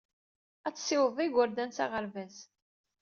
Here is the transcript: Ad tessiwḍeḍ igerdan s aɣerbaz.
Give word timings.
Ad 0.67 0.73
tessiwḍeḍ 0.75 1.19
igerdan 1.25 1.71
s 1.73 1.79
aɣerbaz. 1.83 2.35